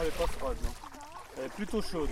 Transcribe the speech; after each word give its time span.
Elle 0.00 0.08
est 0.08 0.18
pas 0.18 0.26
froide, 0.26 0.56
non. 0.62 0.70
Elle 1.38 1.44
est 1.44 1.48
plutôt 1.50 1.80
chaude. 1.80 2.10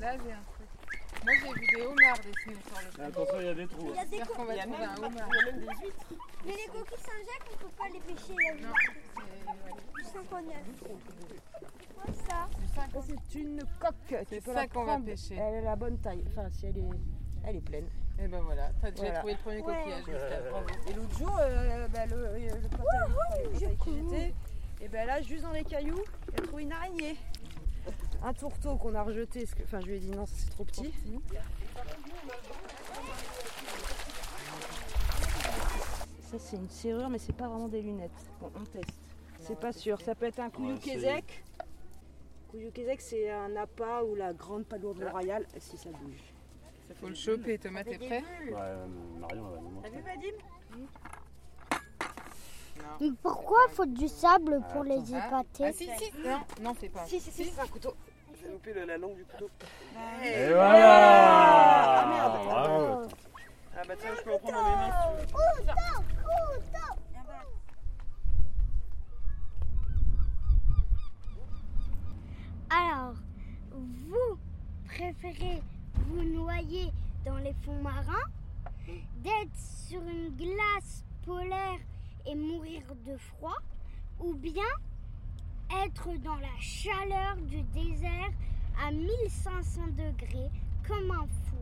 Là, 0.00 0.12
j'ai 0.12 0.32
un 0.32 0.42
truc. 0.42 0.68
Moi, 1.24 1.34
j'ai 1.42 1.52
vu 1.52 1.66
des 1.74 1.82
homards 1.82 2.18
dessinés 2.18 2.62
sur 2.66 2.78
le 2.80 2.88
Mais 2.98 3.04
attention, 3.04 3.40
il 3.40 3.46
y 3.46 3.48
a 3.48 3.54
des 3.54 3.66
trous. 3.66 3.90
Il 3.90 3.96
y 3.96 3.98
a 3.98 4.04
des 4.04 4.18
qu'on 4.18 4.44
va 4.44 4.56
trouver 4.56 4.84
un 4.84 4.96
homard. 4.96 5.28
Mais 6.44 6.52
les 6.52 6.66
coquilles 6.66 6.98
Saint-Jacques, 6.98 7.48
on 7.52 7.56
peut 7.56 7.72
pas 7.76 7.88
les 7.88 8.00
pêcher 8.00 8.34
là. 8.34 8.54
Non, 8.62 8.74
Du 9.96 10.04
59. 10.04 10.56
Ouais, 11.96 12.14
ça? 12.28 12.48
C'est 13.06 13.34
une 13.38 13.62
coque. 13.80 14.26
C'est 14.28 14.44
ça 14.44 14.66
qu'on 14.68 14.84
va 14.84 14.98
pêcher. 14.98 15.34
Elle 15.34 15.56
a 15.56 15.60
la 15.60 15.76
bonne 15.76 15.98
taille. 15.98 16.24
Enfin, 16.28 16.48
si 16.50 16.66
elle 16.66 16.78
est, 16.78 16.90
elle 17.46 17.56
est 17.56 17.60
pleine. 17.60 17.88
Et 18.18 18.28
ben 18.28 18.40
voilà, 18.40 18.70
t'as 18.80 18.90
déjà 18.90 19.02
Voilà. 19.04 19.18
trouvé 19.18 19.32
le 19.34 19.38
premier 19.40 19.56
Ouais. 19.60 19.62
coquillage, 19.62 20.04
Gustave. 20.04 20.50
Bravo. 20.50 20.66
Et 20.88 20.92
l'autre 20.94 21.18
jour, 21.18 21.38
euh, 21.40 21.88
bah, 21.88 22.06
le, 22.06 22.16
le 22.16 22.68
pote 22.68 22.80
avec- 23.32 23.60
le 23.60 23.84
qui 23.84 23.94
j'étais, 24.10 24.34
et 24.80 24.88
ben 24.88 25.06
là, 25.06 25.20
juste 25.22 25.42
dans 25.42 25.52
les 25.52 25.64
cailloux, 25.64 26.02
elle 26.32 26.42
a 26.44 26.46
trouvé 26.46 26.62
une 26.62 26.72
araignée. 26.72 27.16
Un 28.22 28.32
tourteau 28.32 28.76
qu'on 28.76 28.94
a 28.94 29.02
rejeté. 29.02 29.40
parce 29.40 29.54
que- 29.54 29.62
Enfin, 29.64 29.80
je 29.80 29.86
lui 29.86 29.96
ai 29.96 29.98
dit 30.00 30.10
non, 30.10 30.26
ça, 30.26 30.34
c'est 30.38 30.50
trop 30.50 30.64
petit. 30.64 30.92
Ça, 36.22 36.38
c'est 36.38 36.56
une 36.56 36.68
serrure, 36.68 37.08
mais 37.08 37.18
c'est 37.18 37.32
pas 37.34 37.48
vraiment 37.48 37.68
des 37.68 37.82
lunettes. 37.82 38.10
Bon, 38.40 38.50
on 38.56 38.64
teste. 38.64 38.90
C'est 39.40 39.58
pas 39.58 39.72
sûr. 39.72 40.00
Ça 40.00 40.14
peut 40.14 40.26
être 40.26 40.40
un 40.40 40.50
couillou 40.50 40.76
c'est- 40.76 40.90
kézek. 40.92 41.44
Couillou 42.48 42.70
kézek, 42.72 43.00
c'est 43.00 43.30
un 43.30 43.54
appât 43.56 44.02
ou 44.04 44.14
la 44.16 44.32
grande 44.32 44.64
palourde 44.64 45.02
royale, 45.10 45.46
si 45.58 45.76
ça 45.76 45.90
bouge. 45.90 46.32
Faut 46.94 47.08
le 47.08 47.14
choper, 47.14 47.58
Thomas, 47.58 47.84
t'es 47.84 47.98
prêt 47.98 48.22
Ouais, 48.48 48.54
euh, 48.56 48.86
Marion, 49.18 49.46
elle 49.48 49.54
va 49.54 49.60
nous 49.60 49.70
montrer. 49.70 50.34
Non. 53.00 53.14
Pourquoi 53.22 53.58
faut 53.72 53.86
du 53.86 54.08
sable 54.08 54.62
pour 54.72 54.84
les 54.84 55.14
Ah, 55.14 55.26
épater 55.26 55.64
ah, 55.64 55.72
si, 55.72 55.88
si, 55.98 56.12
non, 56.24 56.40
non, 56.62 56.74
fais 56.74 56.88
pas. 56.88 57.04
Si, 57.06 57.20
si, 57.20 57.30
si, 57.30 57.44
c'est 57.44 57.60
un 57.60 57.66
couteau. 57.66 57.94
J'ai 58.40 58.48
loupé 58.48 58.72
la 58.74 58.96
langue 58.96 59.16
du 59.16 59.24
couteau. 59.24 59.50
Et 60.24 60.52
voilà 60.52 62.02
Ah, 62.02 62.06
merde. 62.08 62.46
Bravo 62.46 63.08
Ah 63.76 63.82
bah 63.86 63.94
tiens, 63.98 64.10
je 64.16 64.22
peux 64.22 64.32
en 64.32 64.38
prendre 64.38 64.56
dans 64.56 64.70
mes 64.70 64.76
mains 64.76 65.18
si 65.20 65.26
tu 65.26 65.34
veux. 65.34 66.06
Alors, 72.70 73.14
vous 73.72 74.38
préférez 74.86 75.62
vous 76.08 76.22
noyer 76.22 76.92
marins, 77.74 78.30
d'être 79.22 79.56
sur 79.56 80.00
une 80.02 80.34
glace 80.36 81.04
polaire 81.24 81.78
et 82.26 82.34
mourir 82.34 82.82
de 83.06 83.16
froid, 83.16 83.58
ou 84.20 84.34
bien 84.34 84.62
être 85.84 86.08
dans 86.22 86.36
la 86.36 86.56
chaleur 86.60 87.36
du 87.36 87.62
désert 87.62 88.30
à 88.84 88.90
1500 88.90 89.82
degrés 89.88 90.50
comme 90.86 91.10
un 91.10 91.26
four. 91.48 91.56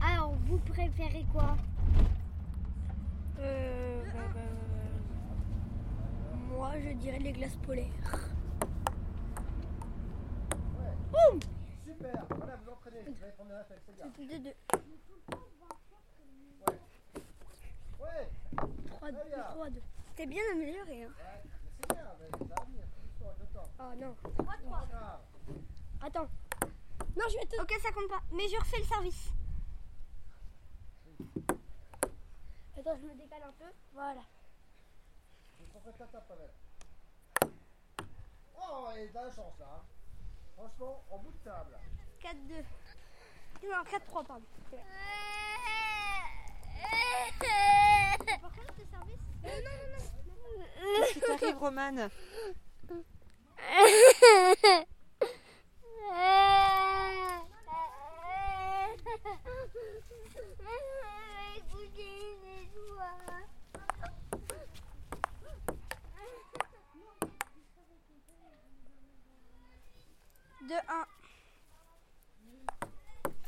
Alors, 0.00 0.34
vous 0.46 0.58
préférez 0.58 1.26
quoi? 1.32 1.56
Euh, 3.38 4.02
bah, 4.06 4.20
bah, 4.34 4.40
bah, 6.32 6.36
moi, 6.50 6.72
je 6.82 6.92
dirais 6.94 7.18
les 7.18 7.32
glaces 7.32 7.56
polaires. 7.56 8.29
Super, 12.00 12.24
voilà, 12.30 12.56
vous 12.56 12.70
entraînez. 12.70 13.02
Vous 13.02 13.22
allez 13.22 13.32
prendre 13.32 13.50
c'est 13.68 13.94
bien. 13.94 14.06
Deux, 14.06 14.38
deux. 14.38 14.54
Ouais, 18.00 18.30
3, 18.86 19.12
2, 19.12 19.18
3, 19.50 19.70
2. 19.70 19.82
T'es 20.16 20.26
bien 20.26 20.42
amélioré, 20.52 21.04
hein 21.04 21.10
c'est 21.78 21.92
bien, 21.92 22.04
mais 22.18 22.30
ça 22.30 22.44
va 22.44 22.64
venir. 22.64 22.84
Oh 23.78 23.94
non. 23.98 24.16
Ah, 24.72 25.20
Attends. 26.00 26.28
Non, 27.16 27.24
je 27.28 27.36
vais 27.36 27.46
te. 27.46 27.60
Ok, 27.60 27.74
ça 27.82 27.92
compte 27.92 28.08
pas. 28.08 28.22
Mais 28.32 28.48
je 28.48 28.56
refais 28.56 28.78
le 28.78 28.84
service. 28.84 29.28
Attends, 32.78 32.96
je 32.96 33.06
me 33.06 33.14
décale 33.14 33.42
un 33.42 33.52
peu. 33.52 33.70
Voilà. 33.92 34.22
je 35.58 35.78
refais 35.78 35.98
ta 35.98 36.06
tape. 36.06 36.32
Oh, 38.58 38.88
et 38.96 39.10
t'as 39.12 39.24
la 39.24 39.30
chance 39.30 39.58
là. 39.58 39.82
Franchement, 40.60 41.02
en 41.10 41.18
bout 41.18 41.32
de 41.32 41.38
table. 41.38 41.78
4, 42.20 42.36
2. 42.48 42.54
Non, 43.66 43.82
4, 43.90 44.04
3, 44.04 44.24
pardon. 44.24 44.44
Par 48.26 48.52
contre, 48.52 48.74
le 48.78 48.84
service 48.84 49.20
Qu'est-ce 49.42 51.12
qui 51.14 51.20
t'arrive, 51.20 51.56
Romane 51.56 52.10
De 70.70 70.74
1. 70.76 71.06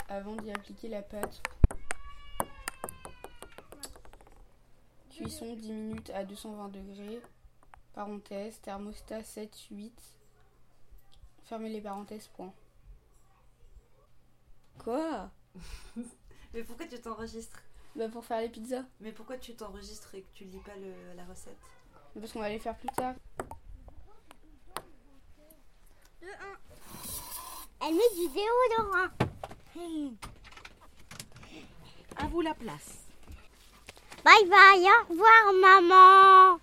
Avant 0.09 0.35
d'y 0.35 0.51
appliquer 0.51 0.89
la 0.89 1.03
pâte, 1.03 1.41
cuisson 5.09 5.55
10 5.55 5.71
minutes 5.73 6.11
à 6.11 6.25
220 6.25 6.69
degrés. 6.71 7.23
Parenthèse, 7.95 8.61
thermostat 8.61 9.21
7-8. 9.21 9.93
Fermez 11.45 11.69
les 11.69 11.81
parenthèses, 11.81 12.27
point. 12.27 12.53
Quoi? 14.79 15.31
Mais 16.55 16.65
pourquoi 16.65 16.87
tu 16.87 17.01
t'enregistres? 17.01 17.63
Bah 17.95 18.09
pour 18.09 18.25
faire 18.25 18.41
les 18.41 18.49
pizzas, 18.49 18.83
Mais 19.01 19.13
pourquoi 19.13 19.37
tu 19.39 19.55
t'enregistres 19.55 20.15
et 20.17 20.23
que 20.23 20.33
tu 20.35 20.45
lis 20.45 20.59
pas 20.59 20.75
le- 20.75 21.13
la 21.15 21.25
recette? 21.27 21.57
Parce 22.19 22.33
qu'on 22.33 22.41
va 22.41 22.49
les 22.49 22.59
faire 22.59 22.77
plus 22.77 22.89
tard. 22.89 23.15
Elle 27.85 27.95
met 27.95 28.01
du 28.17 28.29
déodorant. 28.29 29.09
Hmm. 29.75 30.15
À 32.17 32.27
vous 32.29 32.41
la 32.41 32.55
place. 32.55 33.07
Bye 34.25 34.49
bye, 34.49 34.87
au 34.87 35.13
revoir 35.13 35.53
maman. 35.61 36.61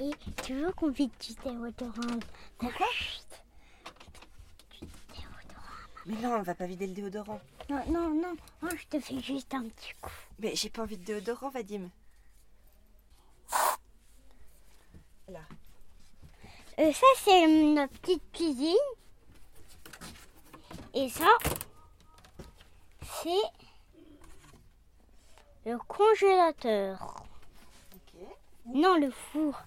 Et 0.00 0.10
tu 0.42 0.54
veux 0.54 0.72
qu'on 0.72 0.90
vide 0.90 1.10
du 1.20 1.34
déodorant? 1.34 2.18
Pourquoi 2.58 2.86
Mais 6.06 6.16
non, 6.16 6.36
on 6.36 6.42
va 6.42 6.54
pas 6.54 6.66
vider 6.66 6.86
le 6.86 6.94
déodorant. 6.94 7.40
Non, 7.68 7.84
non, 7.88 8.08
non. 8.08 8.36
Moi, 8.60 8.72
je 8.74 8.86
te 8.86 8.98
fais 9.00 9.20
juste 9.20 9.52
un 9.54 9.68
petit 9.68 9.92
coup. 10.00 10.10
Mais 10.38 10.56
j'ai 10.56 10.70
pas 10.70 10.82
envie 10.82 10.96
de 10.96 11.04
déodorant, 11.04 11.50
Vadim. 11.50 11.90
Là. 15.28 15.40
Euh, 16.78 16.92
ça, 16.92 17.06
c'est 17.18 17.46
notre 17.46 17.92
petite 18.00 18.32
cuisine. 18.32 18.76
Et 20.94 21.08
ça, 21.08 21.28
c'est 23.02 23.30
le 25.64 25.78
congélateur. 25.78 27.16
Non, 28.66 28.96
le 28.96 29.10
four. 29.10 29.60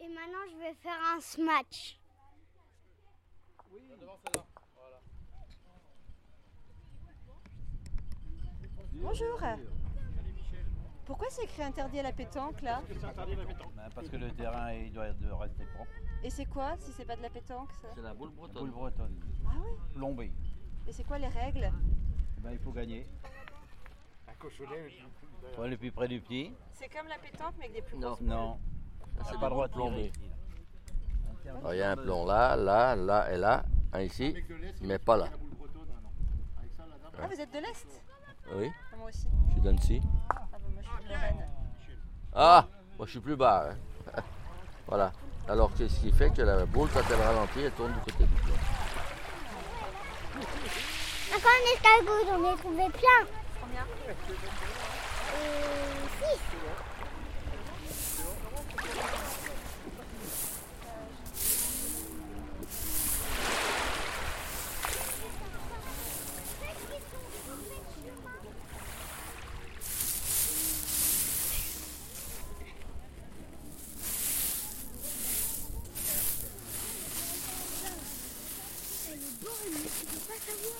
Et 0.00 0.08
maintenant, 0.08 0.38
je 0.50 0.56
vais 0.58 0.74
faire 0.74 0.98
un 1.14 1.20
smash. 1.20 1.98
Bonjour. 8.94 9.40
Pourquoi 11.04 11.26
c'est 11.30 11.44
écrit 11.44 11.62
interdit 11.62 11.98
à 11.98 12.04
la 12.04 12.12
pétanque 12.12 12.62
là 12.62 12.80
parce 13.94 14.08
que 14.08 14.16
le 14.16 14.30
terrain 14.30 14.72
il 14.72 14.92
doit 14.92 15.04
rester 15.38 15.64
propre. 15.74 15.90
Et 16.22 16.30
c'est 16.30 16.46
quoi 16.46 16.76
si 16.78 16.92
c'est 16.92 17.04
pas 17.04 17.16
de 17.16 17.22
la 17.22 17.30
pétanque 17.30 17.70
ça 17.80 17.88
C'est 17.94 18.02
la 18.02 18.14
boule 18.14 18.30
bretonne. 18.30 18.62
Boule 18.62 18.70
bretonne. 18.70 19.20
Ah 19.46 19.50
oui 19.64 19.72
Plombée. 19.94 20.32
Et 20.86 20.92
c'est 20.92 21.04
quoi 21.04 21.18
les 21.18 21.28
règles 21.28 21.70
Ben, 22.38 22.52
il 22.52 22.58
faut 22.58 22.72
gagner. 22.72 23.06
Un 24.28 24.32
cochonnet. 24.34 24.88
Faut 25.54 25.62
aller 25.62 25.76
plus 25.76 25.90
près 25.92 26.08
du 26.08 26.20
pied. 26.20 26.54
C'est 26.72 26.88
comme 26.88 27.08
la 27.08 27.18
pétanque 27.18 27.54
mais 27.58 27.64
avec 27.66 27.76
des 27.76 27.82
plus 27.82 27.96
Non. 27.96 28.08
grosses 28.08 28.20
Non. 28.20 28.58
c'est 29.24 29.32
T'as 29.32 29.38
pas 29.38 29.48
le 29.48 29.50
droit 29.50 29.68
de. 29.68 30.10
Alors, 31.48 31.74
il 31.74 31.78
y 31.78 31.82
a 31.82 31.90
un 31.90 31.96
plomb 31.96 32.24
là, 32.24 32.56
là, 32.56 32.94
là 32.94 33.32
et 33.32 33.36
là. 33.36 33.64
Un 33.92 34.00
ici, 34.02 34.32
le 34.32 34.42
c'est 34.74 34.86
mais 34.86 34.98
pas 34.98 35.16
la 35.16 35.26
ah 35.26 35.28
là, 35.28 37.18
Ah 37.20 37.26
vous 37.26 37.40
êtes 37.40 37.52
de 37.52 37.58
l'Est 37.58 38.02
Oui, 38.54 38.70
Ah, 38.92 38.96
Moi 38.96 39.08
aussi. 39.08 39.28
je 39.48 39.52
suis 39.52 39.60
d'Annecy. 39.60 40.02
Ah 40.30 40.34
bah 40.52 40.58
moi 40.72 40.82
je 40.82 40.88
suis 40.88 41.04
de 41.04 41.08
Lorraine. 41.14 41.46
Ah 42.34 42.66
Moi, 42.98 43.06
je 43.06 43.10
suis 43.12 43.20
plus 43.20 43.36
bas. 43.36 43.70
hein. 43.70 44.22
voilà. 44.86 45.12
Alors, 45.48 45.70
qu'est-ce 45.74 46.00
qui 46.00 46.12
fait 46.12 46.30
que 46.30 46.42
la 46.42 46.64
boule, 46.66 46.88
quand 46.92 47.00
elle 47.10 47.20
ralentit, 47.20 47.60
elle 47.60 47.72
tourne 47.72 47.92
du 47.92 47.98
côté 48.00 48.24
du 48.24 48.34
plomb. 48.34 48.54
Encore 51.34 51.50
un 51.50 51.74
escargot, 51.74 52.26
j'en 52.26 52.52
ai 52.52 52.56
trouvé 52.58 52.88
plein. 52.90 53.26
Combien? 53.60 53.86
Euh, 55.34 56.06
six. 56.20 56.40
Est 79.42 79.44
bonne, 79.44 79.72
mais 79.72 79.90
tu 79.98 80.06
peux 80.06 80.20
pas 80.20 80.38
savoir. 80.38 80.78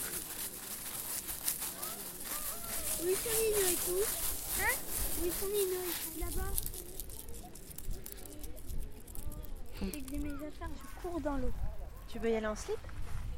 Où 3.00 3.06
ils 3.08 3.16
sont 3.16 3.36
les 3.40 3.50
noix 3.50 3.70
et 3.70 3.74
tout 3.74 4.06
Hein 4.60 4.74
Où 5.18 5.24
ils 5.24 5.32
sont 5.32 5.48
les 5.48 5.66
noix 5.66 5.90
Là-bas. 6.20 6.52
Avec 9.82 10.06
mes 10.12 10.34
affaires, 10.34 10.70
je 10.76 11.02
cours 11.02 11.20
dans 11.20 11.36
l'eau. 11.38 11.52
Tu 12.08 12.18
veux 12.20 12.30
y 12.30 12.36
aller 12.36 12.46
en 12.46 12.54
slip? 12.54 12.78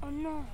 Oh 0.02 0.10
non 0.10 0.44